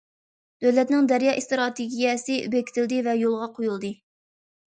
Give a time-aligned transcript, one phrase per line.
[0.65, 3.93] دۆلەتنىڭ« دەريا ئىستراتېگىيەسى» بېكىتىلدى ۋە يولغا قويۇلدى.